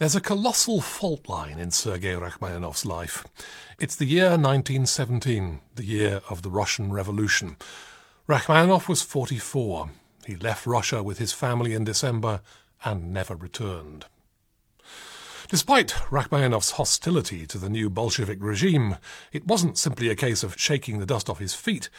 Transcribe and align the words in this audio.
There's 0.00 0.16
a 0.16 0.20
colossal 0.22 0.80
fault 0.80 1.28
line 1.28 1.58
in 1.58 1.72
Sergei 1.72 2.14
Rachmaninoff's 2.14 2.86
life. 2.86 3.22
It's 3.78 3.94
the 3.94 4.06
year 4.06 4.30
1917, 4.30 5.60
the 5.74 5.84
year 5.84 6.22
of 6.30 6.40
the 6.40 6.48
Russian 6.48 6.90
Revolution. 6.90 7.58
Rachmaninoff 8.26 8.88
was 8.88 9.02
44. 9.02 9.90
He 10.24 10.36
left 10.36 10.64
Russia 10.64 11.02
with 11.02 11.18
his 11.18 11.34
family 11.34 11.74
in 11.74 11.84
December 11.84 12.40
and 12.82 13.12
never 13.12 13.36
returned. 13.36 14.06
Despite 15.50 16.10
Rachmaninoff's 16.10 16.70
hostility 16.70 17.46
to 17.48 17.58
the 17.58 17.68
new 17.68 17.90
Bolshevik 17.90 18.38
regime, 18.40 18.96
it 19.32 19.46
wasn't 19.46 19.76
simply 19.76 20.08
a 20.08 20.16
case 20.16 20.42
of 20.42 20.58
shaking 20.58 20.98
the 20.98 21.04
dust 21.04 21.28
off 21.28 21.40
his 21.40 21.52
feet. 21.52 21.90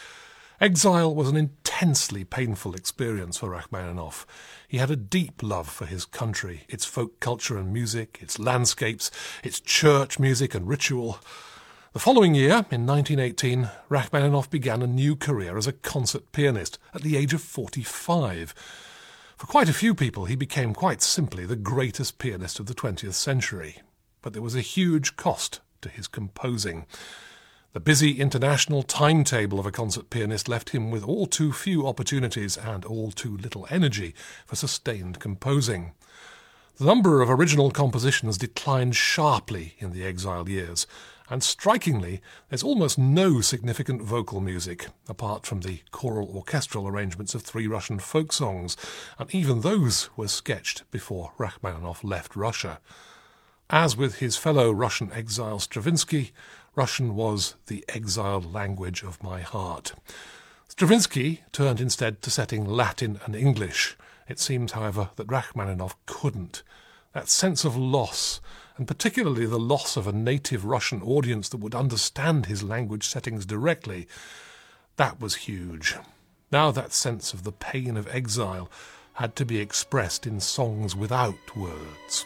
Exile 0.61 1.15
was 1.15 1.27
an 1.27 1.37
intensely 1.37 2.23
painful 2.23 2.75
experience 2.75 3.37
for 3.37 3.49
Rachmaninoff. 3.49 4.27
He 4.67 4.77
had 4.77 4.91
a 4.91 4.95
deep 4.95 5.41
love 5.41 5.67
for 5.67 5.87
his 5.87 6.05
country, 6.05 6.65
its 6.69 6.85
folk 6.85 7.19
culture 7.19 7.57
and 7.57 7.73
music, 7.73 8.19
its 8.21 8.37
landscapes, 8.37 9.09
its 9.43 9.59
church 9.59 10.19
music 10.19 10.53
and 10.53 10.67
ritual. 10.67 11.17
The 11.93 11.99
following 11.99 12.35
year, 12.35 12.67
in 12.69 12.85
1918, 12.85 13.71
Rachmaninoff 13.89 14.51
began 14.51 14.83
a 14.83 14.87
new 14.87 15.15
career 15.15 15.57
as 15.57 15.65
a 15.65 15.73
concert 15.73 16.31
pianist 16.31 16.77
at 16.93 17.01
the 17.01 17.17
age 17.17 17.33
of 17.33 17.41
45. 17.41 18.53
For 19.37 19.47
quite 19.47 19.67
a 19.67 19.73
few 19.73 19.95
people, 19.95 20.25
he 20.25 20.35
became 20.35 20.75
quite 20.75 21.01
simply 21.01 21.43
the 21.43 21.55
greatest 21.55 22.19
pianist 22.19 22.59
of 22.59 22.67
the 22.67 22.75
20th 22.75 23.13
century. 23.13 23.81
But 24.21 24.33
there 24.33 24.43
was 24.43 24.55
a 24.55 24.61
huge 24.61 25.15
cost 25.15 25.59
to 25.81 25.89
his 25.89 26.07
composing. 26.07 26.85
The 27.73 27.79
busy 27.79 28.19
international 28.19 28.83
timetable 28.83 29.57
of 29.57 29.65
a 29.65 29.71
concert 29.71 30.09
pianist 30.09 30.49
left 30.49 30.71
him 30.71 30.91
with 30.91 31.05
all 31.05 31.25
too 31.25 31.53
few 31.53 31.87
opportunities 31.87 32.57
and 32.57 32.83
all 32.83 33.11
too 33.11 33.37
little 33.37 33.65
energy 33.69 34.13
for 34.45 34.57
sustained 34.57 35.21
composing. 35.21 35.93
The 36.75 36.83
number 36.83 37.21
of 37.21 37.29
original 37.29 37.71
compositions 37.71 38.37
declined 38.37 38.97
sharply 38.97 39.75
in 39.79 39.93
the 39.93 40.03
exile 40.03 40.49
years, 40.49 40.85
and 41.29 41.41
strikingly, 41.41 42.21
there's 42.49 42.61
almost 42.61 42.97
no 42.97 43.39
significant 43.39 44.01
vocal 44.01 44.41
music, 44.41 44.87
apart 45.07 45.45
from 45.45 45.61
the 45.61 45.79
choral 45.91 46.27
orchestral 46.35 46.89
arrangements 46.89 47.33
of 47.33 47.41
three 47.41 47.67
Russian 47.67 47.99
folk 47.99 48.33
songs, 48.33 48.75
and 49.17 49.33
even 49.33 49.61
those 49.61 50.09
were 50.17 50.27
sketched 50.27 50.83
before 50.91 51.31
Rachmaninoff 51.37 52.03
left 52.03 52.35
Russia. 52.35 52.81
As 53.69 53.95
with 53.95 54.15
his 54.15 54.35
fellow 54.35 54.69
Russian 54.69 55.13
exile 55.13 55.59
Stravinsky, 55.59 56.33
Russian 56.75 57.15
was 57.15 57.55
the 57.67 57.83
exiled 57.89 58.53
language 58.53 59.03
of 59.03 59.21
my 59.21 59.41
heart. 59.41 59.93
Stravinsky 60.69 61.41
turned 61.51 61.81
instead 61.81 62.21
to 62.21 62.31
setting 62.31 62.63
Latin 62.63 63.19
and 63.25 63.35
English. 63.35 63.97
It 64.29 64.39
seems, 64.39 64.71
however, 64.71 65.09
that 65.17 65.29
Rachmaninoff 65.29 65.97
couldn't. 66.05 66.63
That 67.13 67.27
sense 67.27 67.65
of 67.65 67.75
loss, 67.75 68.39
and 68.77 68.87
particularly 68.87 69.45
the 69.45 69.59
loss 69.59 69.97
of 69.97 70.07
a 70.07 70.13
native 70.13 70.63
Russian 70.63 71.01
audience 71.01 71.49
that 71.49 71.57
would 71.57 71.75
understand 71.75 72.45
his 72.45 72.63
language 72.63 73.05
settings 73.05 73.45
directly, 73.45 74.07
that 74.95 75.19
was 75.19 75.35
huge. 75.35 75.97
Now 76.53 76.71
that 76.71 76.93
sense 76.93 77.33
of 77.33 77.43
the 77.43 77.51
pain 77.51 77.97
of 77.97 78.07
exile 78.07 78.71
had 79.13 79.35
to 79.35 79.45
be 79.45 79.59
expressed 79.59 80.25
in 80.25 80.39
songs 80.39 80.95
without 80.95 81.55
words. 81.55 82.25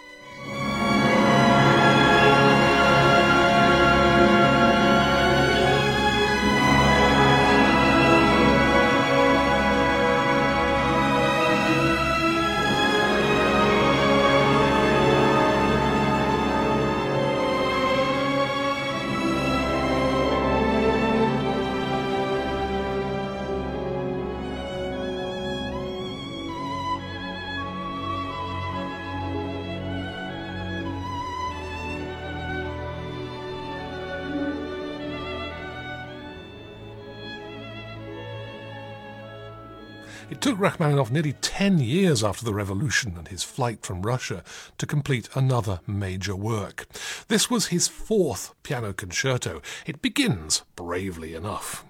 It 40.30 40.42
took 40.42 40.58
Rachmaninoff 40.60 41.12
nearly 41.12 41.34
10 41.34 41.78
years 41.80 42.24
after 42.24 42.44
the 42.44 42.54
revolution 42.54 43.16
and 43.18 43.28
his 43.28 43.44
flight 43.44 43.86
from 43.86 44.02
Russia 44.02 44.44
to 44.80 44.88
complete 44.88 45.30
another 45.36 45.82
major 45.86 46.36
work. 46.36 46.88
This 47.28 47.50
was 47.50 47.68
his 47.68 47.88
fourth 47.88 48.54
piano 48.64 48.92
concerto. 48.92 49.62
It 49.86 50.02
begins 50.02 50.64
bravely 50.76 51.36
enough. 51.36 51.86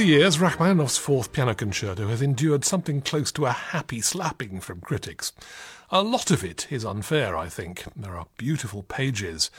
The 0.00 0.06
years, 0.06 0.40
Rachmaninoff's 0.40 0.96
fourth 0.96 1.30
piano 1.30 1.54
concerto 1.54 2.08
has 2.08 2.22
endured 2.22 2.64
something 2.64 3.02
close 3.02 3.30
to 3.32 3.44
a 3.44 3.52
happy 3.52 4.00
slapping 4.00 4.58
from 4.58 4.80
critics. 4.80 5.34
A 5.90 6.00
lot 6.02 6.30
of 6.30 6.42
it 6.42 6.66
is 6.70 6.86
unfair, 6.86 7.36
I 7.36 7.50
think. 7.50 7.84
There 7.94 8.16
are 8.16 8.24
beautiful 8.38 8.82
pages. 8.82 9.50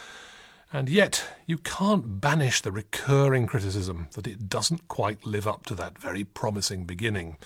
And 0.74 0.90
yet, 0.90 1.24
you 1.46 1.60
can't 1.60 2.20
banish 2.20 2.62
the 2.62 2.72
recurring 2.72 3.46
criticism 3.46 4.08
that 4.14 4.26
it 4.26 4.50
doesn't 4.50 4.88
quite 4.88 5.28
live 5.28 5.48
up 5.48 5.68
to 5.68 5.76
that 5.76 6.00
very 6.00 6.24
promising 6.24 6.86
beginning. 6.86 7.38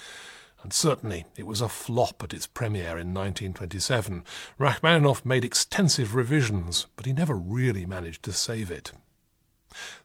And 0.64 0.72
certainly, 0.72 1.26
it 1.36 1.46
was 1.46 1.60
a 1.60 1.68
flop 1.68 2.24
at 2.24 2.34
its 2.34 2.48
premiere 2.48 2.98
in 2.98 3.14
1927. 3.14 4.24
Rachmaninoff 4.58 5.26
made 5.26 5.44
extensive 5.44 6.16
revisions, 6.16 6.88
but 6.96 7.06
he 7.06 7.12
never 7.12 7.36
really 7.36 7.86
managed 7.86 8.24
to 8.24 8.32
save 8.32 8.72
it. 8.72 8.94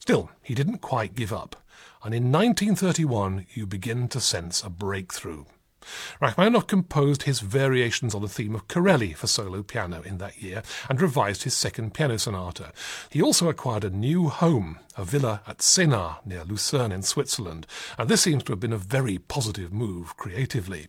Still, 0.00 0.32
he 0.42 0.56
didn't 0.56 0.78
quite 0.78 1.14
give 1.14 1.32
up 1.32 1.54
and 2.02 2.14
in 2.14 2.32
1931 2.32 3.46
you 3.54 3.66
begin 3.66 4.08
to 4.08 4.20
sense 4.20 4.62
a 4.62 4.70
breakthrough. 4.70 5.44
Rachmaninoff 6.20 6.66
composed 6.66 7.22
his 7.22 7.40
variations 7.40 8.14
on 8.14 8.22
the 8.22 8.28
theme 8.28 8.54
of 8.54 8.68
Corelli 8.68 9.14
for 9.14 9.26
solo 9.26 9.62
piano 9.62 10.02
in 10.02 10.18
that 10.18 10.40
year 10.42 10.62
and 10.88 11.00
revised 11.00 11.44
his 11.44 11.56
second 11.56 11.94
piano 11.94 12.18
sonata. 12.18 12.72
He 13.08 13.22
also 13.22 13.48
acquired 13.48 13.84
a 13.84 13.90
new 13.90 14.28
home, 14.28 14.78
a 14.96 15.04
villa 15.04 15.42
at 15.46 15.58
Senar 15.58 16.24
near 16.26 16.44
Lucerne 16.44 16.92
in 16.92 17.02
Switzerland, 17.02 17.66
and 17.98 18.08
this 18.08 18.20
seems 18.22 18.42
to 18.44 18.52
have 18.52 18.60
been 18.60 18.72
a 18.72 18.78
very 18.78 19.18
positive 19.18 19.72
move 19.72 20.16
creatively. 20.16 20.86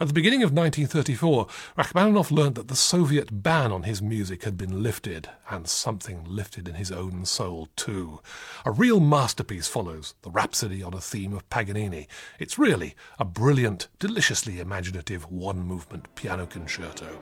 At 0.00 0.06
the 0.06 0.14
beginning 0.14 0.44
of 0.44 0.52
1934, 0.52 1.48
Rachmaninoff 1.76 2.30
learned 2.30 2.54
that 2.54 2.68
the 2.68 2.76
Soviet 2.76 3.42
ban 3.42 3.72
on 3.72 3.82
his 3.82 4.00
music 4.00 4.44
had 4.44 4.56
been 4.56 4.80
lifted, 4.80 5.28
and 5.50 5.66
something 5.66 6.22
lifted 6.24 6.68
in 6.68 6.76
his 6.76 6.92
own 6.92 7.24
soul 7.24 7.68
too. 7.74 8.20
A 8.64 8.70
real 8.70 9.00
masterpiece 9.00 9.66
follows, 9.66 10.14
the 10.22 10.30
Rhapsody 10.30 10.84
on 10.84 10.94
a 10.94 11.00
theme 11.00 11.32
of 11.32 11.50
Paganini. 11.50 12.06
It's 12.38 12.60
really 12.60 12.94
a 13.18 13.24
brilliant, 13.24 13.88
deliciously 13.98 14.60
imaginative 14.60 15.32
one-movement 15.32 16.14
piano 16.14 16.46
concerto. 16.46 17.18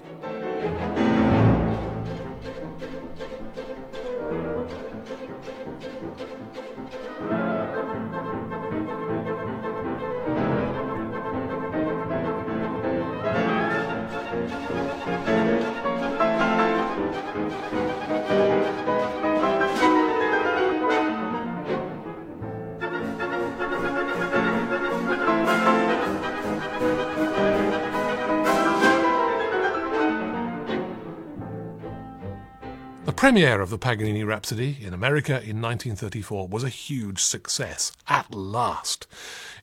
Premiere 33.26 33.60
of 33.60 33.70
the 33.70 33.76
Paganini 33.76 34.22
Rhapsody 34.22 34.78
in 34.80 34.94
America 34.94 35.32
in 35.32 35.60
1934 35.60 36.46
was 36.46 36.62
a 36.62 36.68
huge 36.68 37.20
success, 37.20 37.90
at 38.06 38.32
last. 38.32 39.08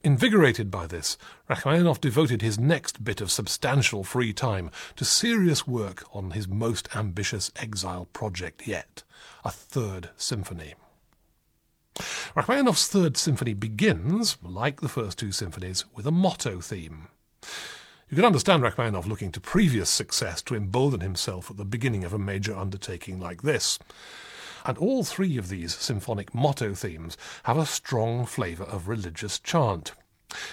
Invigorated 0.04 0.70
by 0.70 0.86
this, 0.86 1.18
Rachmaninoff 1.50 2.02
devoted 2.02 2.42
his 2.42 2.60
next 2.60 3.06
bit 3.06 3.22
of 3.22 3.32
substantial 3.32 4.04
free 4.04 4.34
time 4.34 4.70
to 4.98 5.06
serious 5.06 5.66
work 5.66 6.04
on 6.12 6.32
his 6.32 6.46
most 6.46 6.94
ambitious 6.94 7.54
exile 7.56 8.10
project 8.12 8.68
yet, 8.68 9.04
a 9.46 9.50
third 9.50 10.10
symphony. 10.18 10.74
Rachmaninoff's 12.36 12.90
third 12.90 13.16
symphony 13.16 13.54
begins, 13.54 14.38
like 14.44 14.82
the 14.82 14.90
first 14.90 15.18
two 15.18 15.32
symphonies, 15.32 15.86
with 15.96 16.06
a 16.06 16.12
motto 16.12 16.60
theme. 16.60 17.08
You 18.14 18.18
can 18.18 18.26
understand 18.26 18.62
Rachmaninoff 18.62 19.08
looking 19.08 19.32
to 19.32 19.42
previous 19.42 19.90
success 19.90 20.44
to 20.44 20.54
embolden 20.54 21.00
himself 21.00 21.50
at 21.50 21.58
the 21.58 21.66
beginning 21.66 22.04
of 22.04 22.14
a 22.14 22.20
major 22.20 22.56
undertaking 22.56 23.20
like 23.20 23.42
this. 23.42 23.80
And 24.68 24.78
all 24.78 25.04
three 25.04 25.36
of 25.36 25.50
these 25.50 25.74
symphonic 25.74 26.32
motto 26.32 26.76
themes 26.76 27.18
have 27.46 27.58
a 27.58 27.66
strong 27.66 28.28
flavour 28.28 28.66
of 28.66 28.88
religious 28.88 29.40
chant. 29.40 29.94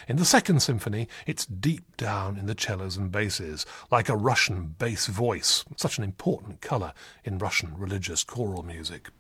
In 0.09 0.17
the 0.17 0.25
second 0.25 0.63
symphony, 0.63 1.07
it's 1.27 1.45
deep 1.45 1.99
down 1.99 2.39
in 2.39 2.47
the 2.47 2.57
cellos 2.59 2.97
and 2.97 3.13
basses, 3.13 3.67
like 3.91 4.09
a 4.09 4.17
Russian 4.17 4.75
bass 4.79 5.07
voice, 5.07 5.63
such 5.77 5.99
an 5.99 6.05
important 6.05 6.63
colour 6.63 6.95
in 7.25 7.37
Russian 7.37 7.77
religious 7.77 8.25
choral 8.25 8.63
music. 8.63 9.11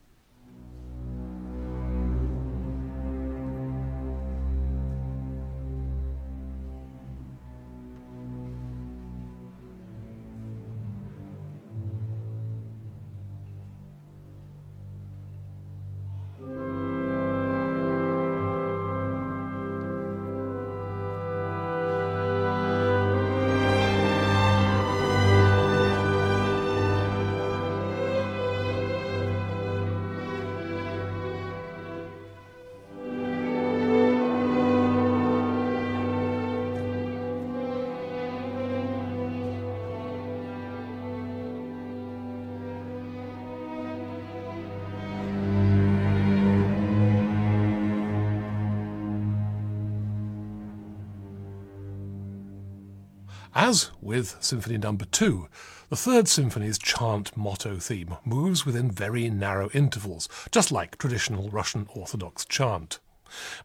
As 53.62 53.91
with 54.01 54.43
Symphony 54.43 54.79
No. 54.79 54.97
2, 54.97 55.49
the 55.91 55.95
Third 55.95 56.29
Symphony's 56.29 56.79
chant 56.79 57.37
motto 57.37 57.77
theme 57.77 58.17
moves 58.25 58.65
within 58.65 58.91
very 58.91 59.29
narrow 59.29 59.69
intervals, 59.75 60.31
just 60.51 60.73
like 60.73 60.97
traditional 60.97 61.51
Russian 61.51 61.87
Orthodox 61.95 62.47
chant. 62.47 63.01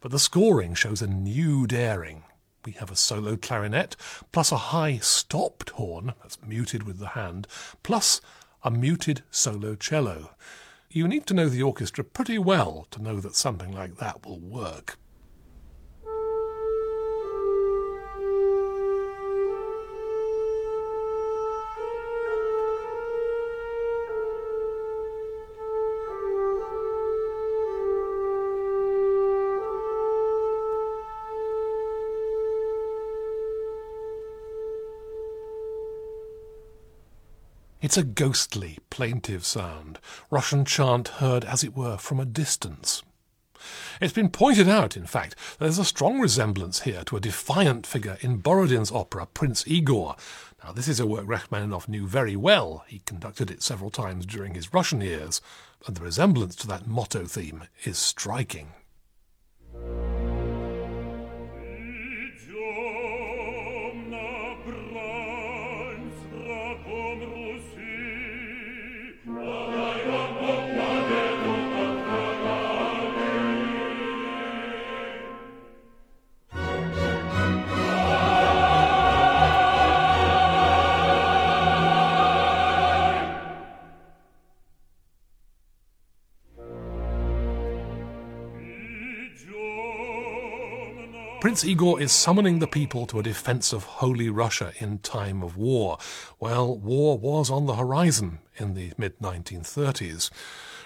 But 0.01 0.11
the 0.11 0.19
scoring 0.19 0.73
shows 0.73 1.01
a 1.01 1.07
new 1.07 1.65
daring. 1.65 2.23
We 2.65 2.73
have 2.73 2.91
a 2.91 2.97
solo 2.97 3.37
clarinet, 3.37 3.95
plus 4.33 4.51
a 4.51 4.57
high 4.57 4.97
stopped 4.97 5.69
horn, 5.69 6.11
that's 6.21 6.43
muted 6.45 6.83
with 6.83 6.99
the 6.99 7.15
hand, 7.15 7.47
plus 7.81 8.19
a 8.63 8.71
muted 8.71 9.23
solo 9.31 9.75
cello. 9.75 10.31
You 10.89 11.07
need 11.07 11.25
to 11.27 11.33
know 11.33 11.47
the 11.47 11.63
orchestra 11.63 12.03
pretty 12.03 12.37
well 12.37 12.85
to 12.91 13.01
know 13.01 13.21
that 13.21 13.37
something 13.37 13.71
like 13.71 13.95
that 13.95 14.25
will 14.25 14.41
work. 14.41 14.97
It's 37.85 37.97
a 37.97 38.03
ghostly, 38.03 38.79
plaintive 38.89 39.45
sound, 39.45 39.99
Russian 40.31 40.65
chant 40.65 41.07
heard, 41.19 41.45
as 41.45 41.63
it 41.63 41.77
were, 41.77 41.97
from 41.97 42.19
a 42.19 42.25
distance. 42.25 43.03
It's 44.01 44.11
been 44.11 44.29
pointed 44.29 44.67
out, 44.67 44.97
in 44.97 45.05
fact, 45.05 45.35
that 45.35 45.65
there's 45.65 45.77
a 45.77 45.85
strong 45.85 46.19
resemblance 46.19 46.79
here 46.79 47.03
to 47.03 47.15
a 47.15 47.19
defiant 47.19 47.85
figure 47.85 48.17
in 48.21 48.37
Borodin's 48.37 48.91
opera 48.91 49.27
Prince 49.27 49.63
Igor. 49.67 50.15
Now, 50.63 50.71
this 50.71 50.87
is 50.87 50.99
a 50.99 51.05
work 51.05 51.25
Rachmaninoff 51.27 51.87
knew 51.87 52.07
very 52.07 52.35
well. 52.35 52.83
He 52.87 53.03
conducted 53.05 53.51
it 53.51 53.61
several 53.61 53.91
times 53.91 54.25
during 54.25 54.55
his 54.55 54.73
Russian 54.73 55.01
years, 55.01 55.39
and 55.85 55.95
the 55.95 56.01
resemblance 56.01 56.55
to 56.55 56.67
that 56.67 56.87
motto 56.87 57.25
theme 57.25 57.65
is 57.83 57.99
striking. 57.99 58.69
Prince 91.55 91.71
Igor 91.71 92.01
is 92.01 92.11
summoning 92.11 92.59
the 92.59 92.67
people 92.67 93.05
to 93.05 93.17
a 93.17 93.23
defense 93.23 93.71
of 93.71 93.85
Holy 93.85 94.27
Russia 94.27 94.73
in 94.79 94.97
time 94.97 95.41
of 95.41 95.55
war. 95.55 95.97
Well, 96.37 96.77
war 96.77 97.17
was 97.17 97.49
on 97.49 97.65
the 97.65 97.75
horizon 97.75 98.39
in 98.57 98.73
the 98.73 98.91
mid 98.97 99.19
1930s. 99.19 100.31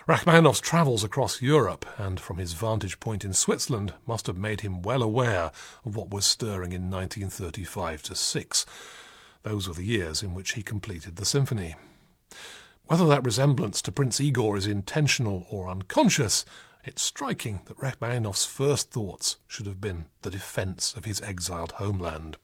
Rachmaninoff's 0.06 0.60
travels 0.60 1.04
across 1.04 1.42
Europe 1.42 1.88
and 1.98 2.20
from 2.20 2.38
his 2.38 2.54
vantage 2.54 3.00
point 3.00 3.26
in 3.26 3.34
Switzerland 3.34 3.96
must 4.06 4.28
have 4.28 4.38
made 4.38 4.62
him 4.62 4.84
well 4.84 5.02
aware 5.02 5.52
of 5.84 5.96
what 5.96 6.12
was 6.12 6.28
stirring 6.28 6.72
in 6.72 6.92
1935 6.92 8.04
to 8.04 8.14
6. 8.14 8.66
Those 9.42 9.68
were 9.68 9.74
the 9.74 9.84
years 9.84 10.22
in 10.22 10.36
which 10.36 10.52
he 10.52 10.62
completed 10.62 11.16
the 11.16 11.26
symphony. 11.26 11.78
Whether 12.86 13.08
that 13.08 13.26
resemblance 13.26 13.82
to 13.82 13.92
Prince 13.92 14.22
Igor 14.22 14.56
is 14.56 14.68
intentional 14.68 15.48
or 15.50 15.68
unconscious, 15.68 16.46
it's 16.84 17.02
striking 17.02 17.62
that 17.66 17.78
Rachmaninoff's 17.78 18.46
first 18.46 18.92
thoughts 18.92 19.38
should 19.48 19.66
have 19.66 19.82
been 19.82 20.06
the 20.22 20.30
defence 20.30 20.94
of 20.96 21.06
his 21.06 21.22
exiled 21.22 21.74
homeland. 21.74 22.38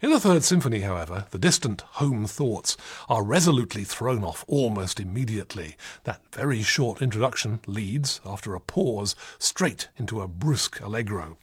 In 0.00 0.10
the 0.10 0.18
Third 0.18 0.42
Symphony, 0.42 0.80
however, 0.80 1.26
the 1.30 1.38
distant 1.38 1.82
home 1.82 2.26
thoughts 2.26 2.76
are 3.08 3.22
resolutely 3.22 3.84
thrown 3.84 4.24
off 4.24 4.44
almost 4.48 4.98
immediately. 4.98 5.76
That 6.02 6.22
very 6.32 6.62
short 6.62 7.00
introduction 7.00 7.60
leads, 7.68 8.20
after 8.26 8.56
a 8.56 8.60
pause, 8.60 9.14
straight 9.38 9.88
into 9.96 10.20
a 10.20 10.26
brusque 10.26 10.80
allegro. 10.80 11.38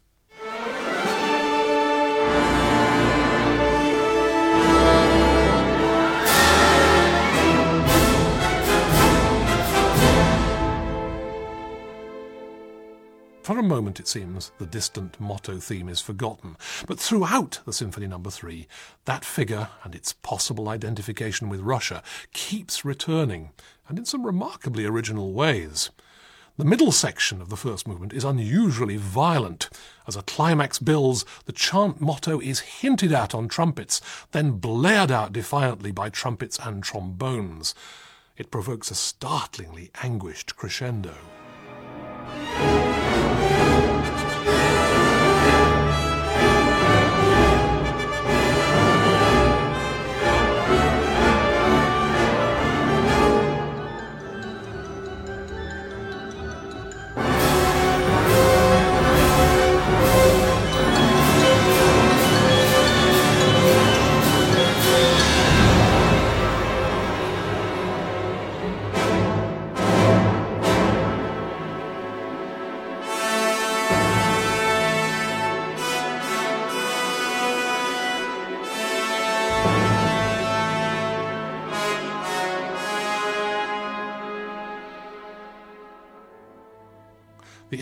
For 13.50 13.58
a 13.58 13.64
moment, 13.64 14.00
it 14.00 14.08
seems, 14.08 14.52
the 14.60 14.68
distant 14.68 15.20
motto 15.20 15.58
theme 15.58 15.90
is 15.90 16.00
forgotten, 16.00 16.56
but 16.86 17.00
throughout 17.00 17.62
the 17.66 17.74
Symphony 17.74 18.06
No. 18.06 18.20
3, 18.20 18.68
that 19.06 19.26
figure 19.26 19.70
and 19.84 19.96
its 19.96 20.14
possible 20.14 20.70
identification 20.70 21.50
with 21.50 21.62
Russia 21.62 22.04
keeps 22.32 22.86
returning, 22.86 23.50
and 23.88 23.98
in 23.98 24.06
some 24.06 24.24
remarkably 24.24 24.86
original 24.86 25.34
ways. 25.34 25.90
The 26.58 26.64
middle 26.64 26.92
section 26.92 27.42
of 27.42 27.50
the 27.50 27.58
first 27.58 27.88
movement 27.88 28.14
is 28.14 28.24
unusually 28.24 28.98
violent. 28.98 29.72
As 30.08 30.16
a 30.16 30.22
climax 30.22 30.78
builds, 30.78 31.26
the 31.46 31.52
chant 31.52 32.00
motto 32.00 32.40
is 32.40 32.60
hinted 32.60 33.12
at 33.12 33.34
on 33.34 33.48
trumpets, 33.48 34.00
then 34.30 34.60
blared 34.60 35.10
out 35.10 35.34
defiantly 35.34 35.92
by 35.92 36.12
trumpets 36.12 36.60
and 36.64 36.84
trombones. 36.84 37.74
It 38.38 38.52
provokes 38.52 38.92
a 38.92 38.96
startlingly 38.96 39.90
anguished 40.04 40.56
crescendo. 40.56 41.16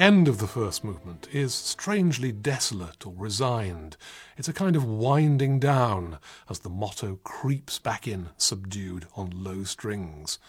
End 0.07 0.29
of 0.29 0.37
the 0.37 0.47
first 0.47 0.85
movement 0.85 1.27
is 1.33 1.53
strangely 1.53 2.31
desolate 2.31 3.05
or 3.05 3.13
resigned. 3.17 3.97
It's 4.37 4.47
a 4.47 4.53
kind 4.53 4.77
of 4.77 4.85
winding 4.85 5.59
down 5.59 6.19
as 6.49 6.59
the 6.59 6.69
motto 6.69 7.19
creeps 7.25 7.77
back 7.77 8.07
in, 8.07 8.29
subdued 8.37 9.05
on 9.17 9.43
low 9.43 9.65
strings. 9.65 10.39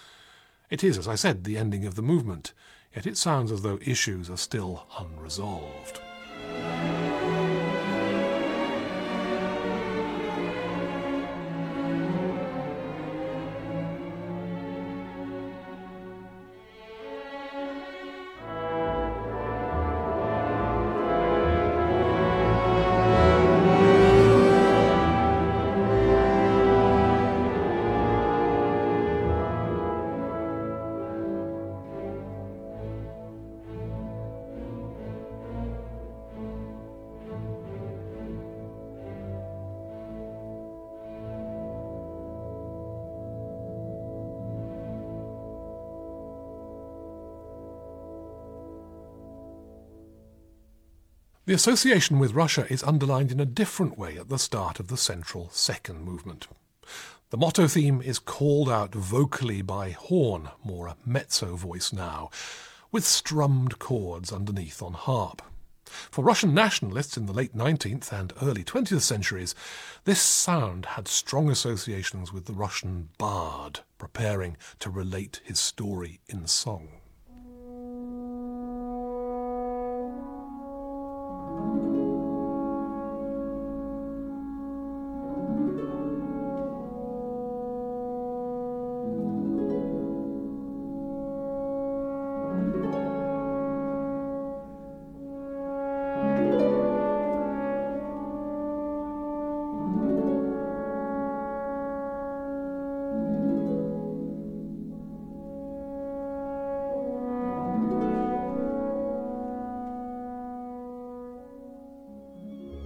It 0.71 0.85
is, 0.85 0.97
as 0.97 1.09
I 1.09 1.17
said, 1.17 1.43
the 1.43 1.59
ending 1.59 1.85
of 1.87 1.97
the 1.97 2.03
movement, 2.03 2.53
yet 2.95 3.05
it 3.05 3.17
sounds 3.17 3.50
as 3.50 3.62
though 3.62 3.81
issues 3.83 4.31
are 4.31 4.37
still 4.37 4.87
unresolved. 4.97 6.03
The 51.49 51.55
association 51.55 52.19
with 52.19 52.35
Russia 52.35 52.67
is 52.71 52.83
underlined 52.83 53.33
in 53.33 53.40
a 53.40 53.47
different 53.47 53.97
way 53.97 54.19
at 54.19 54.28
the 54.28 54.38
start 54.38 54.78
of 54.81 54.88
the 54.88 54.99
central 54.99 55.49
second 55.49 56.02
movement. 56.02 56.47
The 57.31 57.38
motto 57.38 57.67
theme 57.67 58.02
is 58.02 58.19
called 58.19 58.69
out 58.69 58.95
vocally 58.95 59.62
by 59.62 59.93
horn, 59.93 60.50
more 60.62 60.88
a 60.88 60.97
mezzo 61.07 61.57
voice 61.57 61.90
now, 61.90 62.28
with 62.93 63.07
strummed 63.07 63.78
chords 63.78 64.31
underneath 64.31 64.83
on 64.83 64.93
harp. 64.93 65.40
For 65.87 66.23
Russian 66.23 66.52
nationalists 66.52 67.17
in 67.17 67.25
the 67.25 67.33
late 67.33 67.57
19th 67.57 68.12
and 68.12 68.35
early 68.43 68.62
20th 68.62 69.00
centuries, 69.00 69.55
this 70.05 70.21
sound 70.21 70.85
had 70.85 71.09
strong 71.09 71.49
associations 71.49 72.31
with 72.31 72.45
the 72.45 72.52
Russian 72.52 73.09
bard 73.17 73.81
preparing 73.97 74.59
to 74.81 74.90
relate 74.90 75.40
his 75.45 75.59
story 75.59 76.21
in 76.28 76.47
song. 76.47 76.88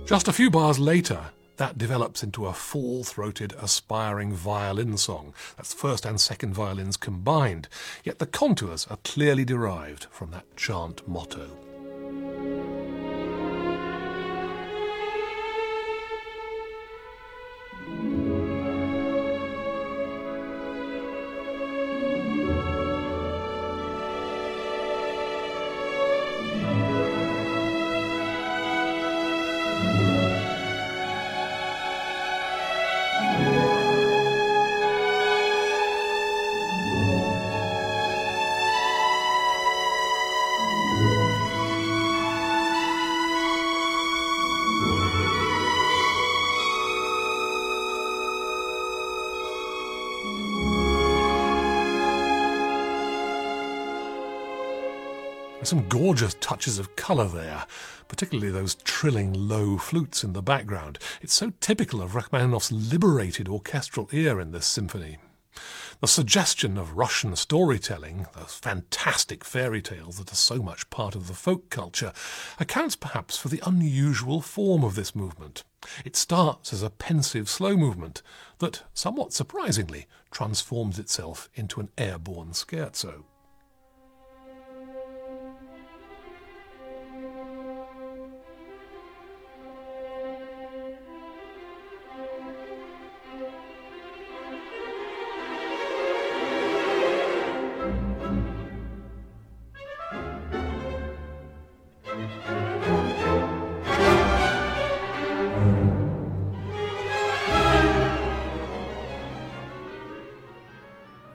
Just 0.05 0.29
a 0.29 0.33
few 0.33 0.51
bars 0.51 0.79
later, 0.79 1.31
that 1.57 1.79
develops 1.79 2.23
into 2.23 2.47
a 2.47 2.53
full 2.53 3.05
throated, 3.05 3.55
aspiring 3.59 4.33
violin 4.33 4.97
song. 4.97 5.33
That's 5.57 5.73
first 5.73 6.05
and 6.05 6.21
second 6.21 6.55
violins 6.55 6.97
combined, 6.97 7.69
yet 8.05 8.19
the 8.19 8.27
contours 8.27 8.87
are 8.91 8.99
clearly 9.05 9.45
derived 9.45 10.07
from 10.11 10.33
that 10.33 10.57
chant 10.57 11.07
motto. 11.09 11.72
Some 55.67 55.89
gorgeous 55.89 56.35
touches 56.41 56.79
of 56.79 56.97
colour 56.97 57.29
there, 57.29 57.67
particularly 58.09 58.51
those 58.51 58.75
trilling 58.75 59.33
low 59.33 59.79
flutes 59.79 60.25
in 60.25 60.33
the 60.33 60.43
background. 60.43 60.99
It's 61.21 61.35
so 61.35 61.53
typical 61.61 62.03
of 62.03 62.15
Rachmaninoff's 62.15 62.73
liberated 62.73 63.49
orchestral 63.49 64.09
ear 64.13 64.41
in 64.41 64.53
this 64.53 64.67
symphony. 64.67 65.19
The 66.01 66.09
suggestion 66.09 66.79
of 66.79 66.97
Russian 66.97 67.37
storytelling, 67.37 68.27
those 68.35 68.55
fantastic 68.55 69.45
fairy 69.45 69.81
tales 69.81 70.19
that 70.19 70.33
are 70.33 70.37
so 70.37 70.61
much 70.63 70.91
part 70.91 71.15
of 71.15 71.29
the 71.29 71.35
folk 71.35 71.71
culture, 71.71 72.13
accounts 72.59 72.97
perhaps 72.97 73.37
for 73.37 73.49
the 73.49 73.63
unusual 73.65 74.41
form 74.41 74.83
of 74.83 74.97
this 74.97 75.15
movement. 75.15 75.63
It 76.05 76.17
starts 76.17 76.73
as 76.73 76.83
a 76.83 76.91
pensive 76.91 77.49
slow 77.49 77.77
movement 77.77 78.23
that, 78.59 78.83
somewhat 78.95 79.33
surprisingly, 79.33 80.07
transforms 80.33 80.99
itself 80.99 81.49
into 81.55 81.81
an 81.81 81.91
airborne 81.97 82.51
scherzo. 82.51 83.25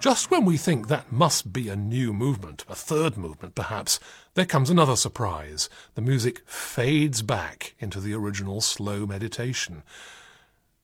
Just 0.10 0.32
when 0.32 0.46
we 0.46 0.56
think 0.56 0.88
that 0.88 1.12
must 1.12 1.52
be 1.52 1.68
a 1.68 1.76
new 1.76 2.14
movement, 2.14 2.64
a 2.70 2.76
third 2.76 3.18
movement 3.18 3.56
perhaps, 3.56 4.00
there 4.36 4.46
comes 4.46 4.70
another 4.70 4.96
surprise. 4.96 5.70
The 5.96 6.02
music 6.02 6.48
fades 6.48 7.22
back 7.22 7.76
into 7.80 8.00
the 8.00 8.14
original 8.14 8.62
slow 8.62 9.06
meditation. 9.06 9.84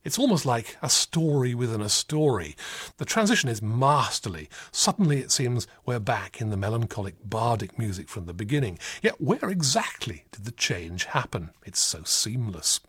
It's 0.04 0.20
almost 0.20 0.46
like 0.46 0.76
a 0.82 0.90
story 0.90 1.56
within 1.56 1.80
a 1.80 1.88
story. 1.88 2.58
The 2.98 3.06
transition 3.06 3.48
is 3.48 3.62
masterly. 3.62 4.50
Suddenly 4.74 5.20
it 5.20 5.32
seems 5.32 5.68
we're 5.86 6.00
back 6.00 6.42
in 6.42 6.50
the 6.50 6.58
melancholic 6.58 7.16
bardic 7.24 7.80
music 7.80 8.10
from 8.10 8.26
the 8.26 8.34
beginning. 8.34 8.78
Yet 9.02 9.22
where 9.22 9.50
exactly 9.50 10.26
did 10.34 10.44
the 10.44 10.52
change 10.52 11.06
happen? 11.06 11.52
It's 11.66 11.80
so 11.80 12.04
seamless. 12.04 12.82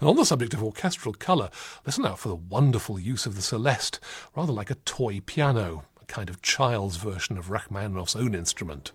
And 0.00 0.08
on 0.08 0.16
the 0.16 0.24
subject 0.24 0.54
of 0.54 0.62
orchestral 0.62 1.14
colour, 1.14 1.50
listen 1.86 2.06
out 2.06 2.18
for 2.18 2.28
the 2.28 2.34
wonderful 2.34 2.98
use 2.98 3.26
of 3.26 3.36
the 3.36 3.42
celeste, 3.42 4.00
rather 4.36 4.52
like 4.52 4.70
a 4.70 4.76
toy 4.76 5.20
piano, 5.20 5.84
a 6.00 6.04
kind 6.06 6.28
of 6.30 6.42
child's 6.42 6.96
version 6.96 7.38
of 7.38 7.50
Rachmaninoff's 7.50 8.16
own 8.16 8.34
instrument. 8.34 8.92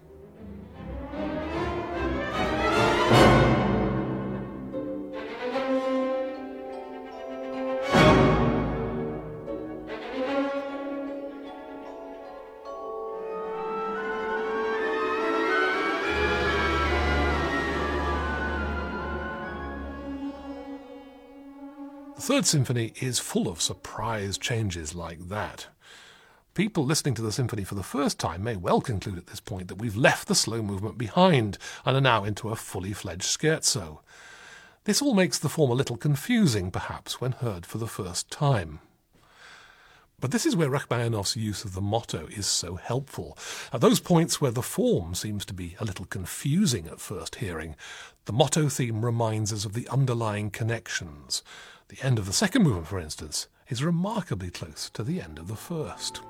Third 22.36 22.46
Symphony 22.46 22.92
is 23.00 23.18
full 23.18 23.48
of 23.48 23.62
surprise 23.62 24.38
changes 24.38 24.94
like 24.94 25.30
that. 25.30 25.68
People 26.54 26.84
listening 26.84 27.14
to 27.14 27.22
the 27.22 27.32
symphony 27.32 27.64
for 27.64 27.76
the 27.76 27.82
first 27.82 28.20
time 28.20 28.44
may 28.44 28.58
well 28.58 28.82
conclude 28.82 29.18
at 29.18 29.28
this 29.28 29.40
point 29.40 29.70
that 29.70 29.78
we've 29.78 29.96
left 29.96 30.28
the 30.28 30.36
slow 30.36 30.62
movement 30.62 30.98
behind 30.98 31.58
and 31.86 31.96
are 31.96 32.02
now 32.02 32.26
into 32.26 32.50
a 32.50 32.58
fully 32.58 32.92
fledged 32.92 33.24
scherzo. 33.24 34.00
This 34.84 35.02
all 35.02 35.14
makes 35.14 35.40
the 35.40 35.48
form 35.48 35.72
a 35.72 35.76
little 35.76 35.96
confusing, 35.96 36.72
perhaps, 36.72 37.22
when 37.22 37.32
heard 37.32 37.66
for 37.66 37.78
the 37.78 37.88
first 37.88 38.30
time. 38.30 38.82
But 40.20 40.32
this 40.32 40.46
is 40.46 40.56
where 40.56 40.70
Rachmaninoff's 40.70 41.36
use 41.36 41.66
of 41.66 41.74
the 41.74 41.82
motto 41.82 42.28
is 42.28 42.48
so 42.48 42.76
helpful. 42.76 43.38
At 43.74 43.82
those 43.82 44.00
points 44.00 44.40
where 44.40 44.52
the 44.52 44.62
form 44.62 45.14
seems 45.14 45.46
to 45.46 45.54
be 45.54 45.76
a 45.80 45.86
little 45.86 46.06
confusing 46.06 46.88
at 46.88 47.02
first 47.02 47.36
hearing, 47.36 47.76
the 48.26 48.34
motto 48.34 48.70
theme 48.70 49.04
reminds 49.04 49.52
us 49.52 49.66
of 49.66 49.74
the 49.74 49.88
underlying 49.90 50.52
connections. 50.52 51.44
The 51.90 52.02
end 52.02 52.18
of 52.18 52.26
the 52.26 52.34
second 52.34 52.64
movement, 52.64 52.88
for 52.88 53.00
instance, 53.00 53.48
is 53.70 53.84
remarkably 53.84 54.50
close 54.50 54.90
to 54.92 55.04
the 55.04 55.22
end 55.22 55.38
of 55.38 55.48
the 55.48 55.56
first. 55.56 56.22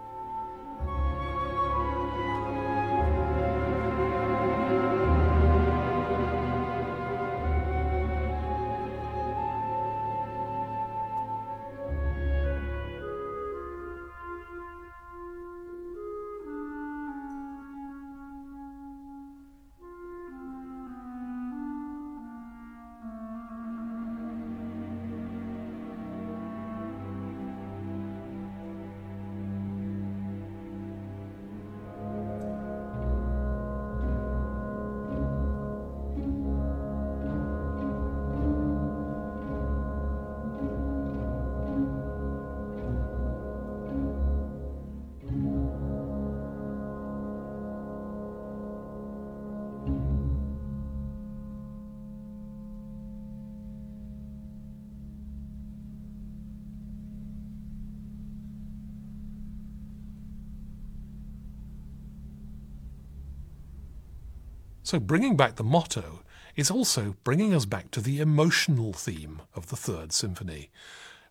So 64.86 65.00
bringing 65.00 65.36
back 65.36 65.56
the 65.56 65.63
motto 65.63 66.20
is 66.56 66.70
also 66.70 67.15
bringing 67.24 67.56
us 67.56 67.65
back 67.65 67.89
to 67.89 68.00
the 68.00 68.22
emotional 68.22 68.94
theme 68.94 69.42
of 69.56 69.70
the 69.70 69.75
Third 69.75 70.13
Symphony 70.13 70.69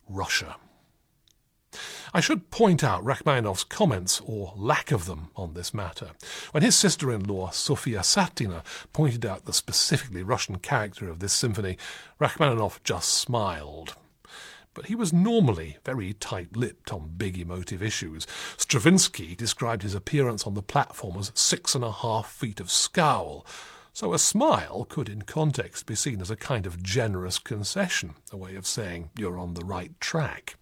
Russia. 0.09 0.57
I 2.13 2.21
should 2.21 2.51
point 2.51 2.83
out 2.83 3.05
Rachmaninoff's 3.05 3.63
comments, 3.63 4.21
or 4.25 4.55
lack 4.57 4.91
of 4.91 5.07
them, 5.07 5.31
on 5.37 5.55
this 5.55 5.73
matter. 5.73 6.11
When 6.51 6.65
his 6.65 6.75
sister 6.75 7.13
in 7.13 7.23
law, 7.23 7.51
Sofia 7.51 8.01
Satina, 8.01 8.65
pointed 8.93 9.25
out 9.25 9.45
the 9.45 9.53
specifically 9.53 10.25
Russian 10.25 10.59
character 10.59 11.09
of 11.09 11.21
this 11.21 11.33
symphony, 11.33 11.79
Rachmaninoff 12.19 12.83
just 12.83 13.11
smiled 13.11 13.95
but 14.75 14.87
he 14.87 14.95
was 14.95 15.13
normally 15.13 15.79
very 15.85 16.13
tight 16.15 16.57
lipped 16.57 16.93
on 16.93 17.15
big 17.17 17.39
emotive 17.39 17.83
issues. 17.83 18.27
Stravinsky 18.57 19.35
described 19.35 19.83
his 19.83 19.95
appearance 19.95 20.47
on 20.47 20.55
the 20.55 20.63
platform 20.63 21.17
as 21.17 21.33
six 21.35 21.75
and 21.75 21.85
a 21.85 21.93
half 21.93 22.31
feet 22.31 22.61
of 22.61 22.71
scowl, 22.71 23.47
so 23.93 24.13
a 24.13 24.19
smile 24.19 24.85
could, 24.89 25.09
in 25.09 25.23
context, 25.23 25.87
be 25.87 25.95
seen 25.95 26.21
as 26.21 26.31
a 26.31 26.37
kind 26.37 26.67
of 26.67 26.83
generous 26.83 27.39
concession, 27.39 28.15
a 28.33 28.37
way 28.37 28.57
of 28.57 28.67
saying 28.67 29.11
you're 29.17 29.39
on 29.39 29.55
the 29.55 29.65
right 29.65 29.99
track. 30.01 30.57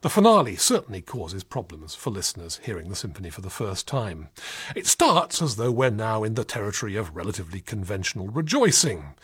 The 0.00 0.10
finale 0.10 0.56
certainly 0.56 1.00
causes 1.00 1.44
problems 1.44 1.94
for 1.94 2.10
listeners 2.10 2.60
hearing 2.64 2.88
the 2.88 2.96
symphony 2.96 3.30
for 3.30 3.40
the 3.40 3.50
first 3.50 3.86
time. 3.86 4.30
It 4.74 4.88
starts 4.88 5.40
as 5.40 5.54
though 5.54 5.70
we're 5.70 5.90
now 5.90 6.24
in 6.24 6.34
the 6.34 6.42
territory 6.42 6.96
of 6.96 7.14
relatively 7.14 7.60
conventional 7.60 8.26
rejoicing. 8.26 9.14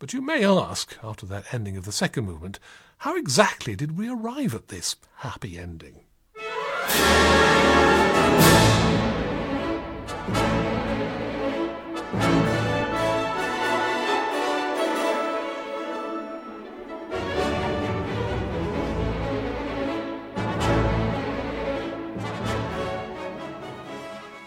But 0.00 0.12
you 0.12 0.20
may 0.20 0.44
ask, 0.44 0.98
after 1.02 1.26
that 1.26 1.54
ending 1.54 1.76
of 1.76 1.84
the 1.84 1.92
second 1.92 2.24
movement, 2.24 2.58
how 2.98 3.16
exactly 3.16 3.76
did 3.76 3.98
we 3.98 4.08
arrive 4.08 4.54
at 4.54 4.68
this 4.68 4.96
happy 5.16 5.58
ending? 5.58 6.00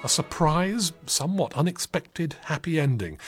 A 0.02 0.08
surprise, 0.08 0.92
somewhat 1.06 1.54
unexpected 1.56 2.36
happy 2.46 2.80
ending. 2.80 3.20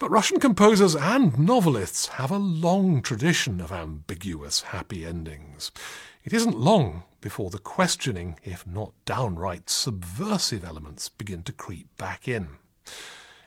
But 0.00 0.10
Russian 0.10 0.40
composers 0.40 0.96
and 0.96 1.38
novelists 1.38 2.06
have 2.06 2.30
a 2.30 2.38
long 2.38 3.02
tradition 3.02 3.60
of 3.60 3.70
ambiguous 3.70 4.62
happy 4.62 5.04
endings. 5.04 5.70
It 6.24 6.32
isn't 6.32 6.58
long 6.58 7.02
before 7.20 7.50
the 7.50 7.58
questioning, 7.58 8.38
if 8.42 8.66
not 8.66 8.94
downright 9.04 9.68
subversive 9.68 10.64
elements 10.64 11.10
begin 11.10 11.42
to 11.42 11.52
creep 11.52 11.94
back 11.98 12.26
in. 12.26 12.48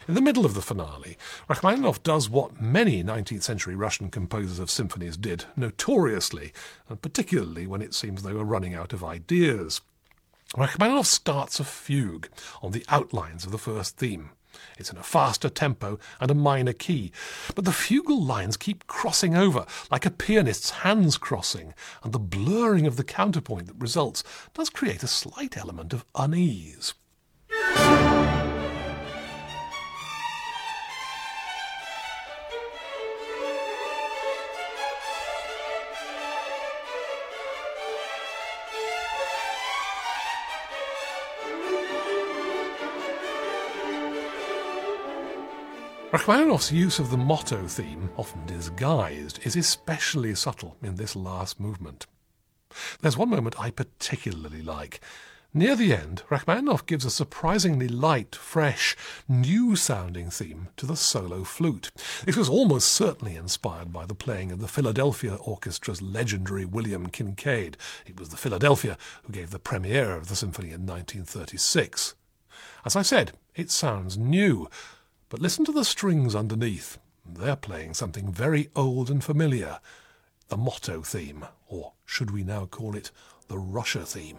In 0.07 0.13
the 0.13 0.21
middle 0.21 0.45
of 0.45 0.53
the 0.53 0.61
finale, 0.61 1.17
Rachmaninoff 1.49 2.03
does 2.03 2.29
what 2.29 2.61
many 2.61 3.03
19th 3.03 3.41
century 3.41 3.73
Russian 3.73 4.11
composers 4.11 4.59
of 4.59 4.69
symphonies 4.69 5.17
did 5.17 5.45
notoriously, 5.55 6.53
and 6.87 7.01
particularly 7.01 7.65
when 7.65 7.81
it 7.81 7.95
seems 7.95 8.21
they 8.21 8.31
were 8.31 8.45
running 8.45 8.75
out 8.75 8.93
of 8.93 9.03
ideas. 9.03 9.81
Rachmaninoff 10.55 11.07
starts 11.07 11.59
a 11.59 11.63
fugue 11.63 12.29
on 12.61 12.73
the 12.73 12.85
outlines 12.89 13.43
of 13.43 13.51
the 13.51 13.57
first 13.57 13.97
theme. 13.97 14.29
It's 14.77 14.91
in 14.91 14.97
a 14.97 15.03
faster 15.03 15.49
tempo 15.49 15.99
and 16.19 16.29
a 16.31 16.35
minor 16.35 16.73
key, 16.73 17.11
but 17.55 17.65
the 17.65 17.71
fugal 17.71 18.25
lines 18.25 18.57
keep 18.57 18.87
crossing 18.87 19.35
over 19.35 19.65
like 19.91 20.05
a 20.05 20.11
pianist's 20.11 20.69
hands 20.69 21.17
crossing, 21.17 21.73
and 22.03 22.13
the 22.13 22.19
blurring 22.19 22.87
of 22.87 22.97
the 22.97 23.03
counterpoint 23.03 23.67
that 23.67 23.75
results 23.81 24.23
does 24.53 24.69
create 24.69 25.03
a 25.03 25.07
slight 25.07 25.57
element 25.57 25.93
of 25.93 26.05
unease. 26.15 26.93
Rachmaninoff's 46.23 46.71
use 46.71 46.99
of 46.99 47.11
the 47.11 47.17
motto 47.17 47.67
theme, 47.67 48.09
often 48.15 48.45
disguised, 48.45 49.45
is 49.45 49.57
especially 49.57 50.33
subtle 50.35 50.77
in 50.81 50.95
this 50.95 51.17
last 51.17 51.59
movement. 51.59 52.05
There's 53.01 53.17
one 53.17 53.29
moment 53.29 53.59
I 53.59 53.71
particularly 53.71 54.61
like. 54.61 55.01
Near 55.53 55.75
the 55.75 55.93
end, 55.93 56.23
Rachmaninoff 56.29 56.85
gives 56.85 57.03
a 57.03 57.11
surprisingly 57.11 57.89
light, 57.89 58.37
fresh, 58.37 58.95
new 59.27 59.75
sounding 59.75 60.29
theme 60.29 60.69
to 60.77 60.85
the 60.85 60.95
solo 60.95 61.43
flute. 61.43 61.91
This 62.23 62.37
was 62.37 62.47
almost 62.47 62.87
certainly 62.87 63.35
inspired 63.35 63.91
by 63.91 64.05
the 64.05 64.15
playing 64.15 64.53
of 64.53 64.61
the 64.61 64.69
Philadelphia 64.69 65.35
Orchestra's 65.35 66.01
legendary 66.01 66.63
William 66.63 67.07
Kincaid. 67.07 67.75
It 68.05 68.17
was 68.17 68.29
the 68.29 68.37
Philadelphia 68.37 68.97
who 69.23 69.33
gave 69.33 69.49
the 69.49 69.59
premiere 69.59 70.15
of 70.15 70.29
the 70.29 70.37
symphony 70.37 70.69
in 70.69 70.85
1936. 70.85 72.15
As 72.85 72.95
I 72.95 73.01
said, 73.01 73.33
it 73.55 73.69
sounds 73.69 74.17
new, 74.17 74.69
but 75.33 75.41
listen 75.41 75.65
to 75.65 75.71
the 75.71 75.83
strings 75.83 76.35
underneath. 76.35 76.99
They're 77.25 77.55
playing 77.55 77.95
something 77.95 78.31
very 78.31 78.69
old 78.75 79.09
and 79.09 79.23
familiar 79.23 79.79
the 80.47 80.57
motto 80.57 81.01
theme, 81.01 81.43
or 81.67 81.93
should 82.05 82.29
we 82.29 82.43
now 82.43 82.67
call 82.67 82.95
it 82.95 83.09
the 83.47 83.57
Russia 83.57 84.05
theme? 84.05 84.37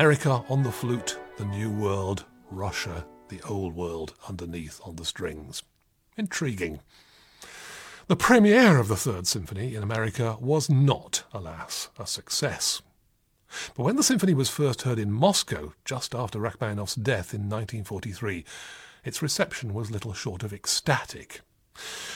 America 0.00 0.42
on 0.48 0.62
the 0.62 0.72
flute, 0.72 1.18
the 1.36 1.44
New 1.44 1.70
World, 1.70 2.24
Russia 2.50 3.04
the 3.28 3.42
old 3.42 3.74
world 3.74 4.14
underneath 4.30 4.80
on 4.82 4.96
the 4.96 5.04
strings. 5.04 5.62
Intriguing. 6.16 6.80
The 8.06 8.16
premiere 8.16 8.78
of 8.78 8.88
the 8.88 8.96
Third 8.96 9.26
Symphony 9.26 9.74
in 9.74 9.82
America 9.82 10.38
was 10.40 10.70
not, 10.70 11.24
alas, 11.34 11.90
a 11.98 12.06
success. 12.06 12.80
But 13.76 13.82
when 13.82 13.96
the 13.96 14.02
symphony 14.02 14.32
was 14.32 14.48
first 14.48 14.82
heard 14.82 14.98
in 14.98 15.12
Moscow, 15.12 15.74
just 15.84 16.14
after 16.14 16.40
Rachmaninoff's 16.40 16.94
death 16.94 17.34
in 17.34 17.50
1943, 17.50 18.46
its 19.04 19.20
reception 19.20 19.74
was 19.74 19.90
little 19.90 20.14
short 20.14 20.42
of 20.42 20.54
ecstatic. 20.54 21.42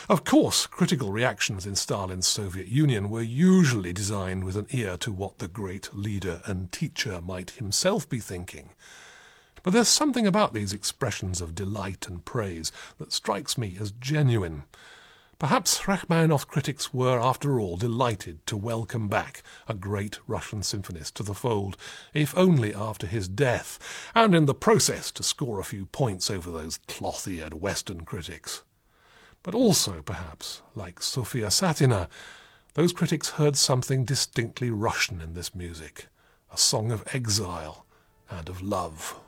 Of 0.08 0.24
course, 0.24 0.66
critical 0.66 1.12
reactions 1.12 1.66
in 1.66 1.76
Stalin's 1.76 2.26
Soviet 2.26 2.68
Union 2.68 3.08
were 3.08 3.22
usually 3.22 3.92
designed 3.92 4.44
with 4.44 4.56
an 4.56 4.66
ear 4.70 4.96
to 4.98 5.10
what 5.10 5.38
the 5.38 5.48
great 5.48 5.94
leader 5.94 6.42
and 6.44 6.70
teacher 6.70 7.20
might 7.22 7.52
himself 7.52 8.06
be 8.08 8.20
thinking. 8.20 8.70
But 9.62 9.72
there's 9.72 9.88
something 9.88 10.26
about 10.26 10.52
these 10.52 10.74
expressions 10.74 11.40
of 11.40 11.54
delight 11.54 12.06
and 12.06 12.24
praise 12.24 12.70
that 12.98 13.12
strikes 13.12 13.56
me 13.56 13.78
as 13.80 13.92
genuine, 13.92 14.64
Perhaps 15.38 15.88
Rachmaninoff's 15.88 16.44
critics 16.44 16.94
were, 16.94 17.18
after 17.20 17.58
all, 17.58 17.76
delighted 17.76 18.46
to 18.46 18.56
welcome 18.56 19.08
back 19.08 19.42
a 19.66 19.74
great 19.74 20.18
Russian 20.28 20.62
symphonist 20.62 21.14
to 21.14 21.22
the 21.24 21.34
fold, 21.34 21.76
if 22.12 22.36
only 22.38 22.72
after 22.72 23.06
his 23.06 23.26
death, 23.26 23.78
and 24.14 24.34
in 24.34 24.46
the 24.46 24.54
process 24.54 25.10
to 25.10 25.24
score 25.24 25.58
a 25.58 25.64
few 25.64 25.86
points 25.86 26.30
over 26.30 26.50
those 26.50 26.78
cloth-eared 26.86 27.54
Western 27.54 28.04
critics. 28.04 28.62
But 29.44 29.54
also, 29.54 30.00
perhaps, 30.00 30.62
like 30.74 31.02
Sofia 31.02 31.48
Satina, 31.48 32.09
those 32.72 32.94
critics 32.94 33.30
heard 33.30 33.57
something 33.57 34.04
distinctly 34.04 34.70
Russian 34.70 35.20
in 35.20 35.35
this 35.35 35.54
music, 35.54 36.07
a 36.50 36.57
song 36.57 36.90
of 36.90 37.04
exile 37.12 37.85
and 38.30 38.48
of 38.48 38.62
love. 38.62 39.20